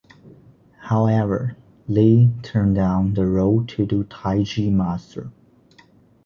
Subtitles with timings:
[0.79, 1.57] However,
[1.87, 5.29] Li turned down the role to do "Tai-Chi Master".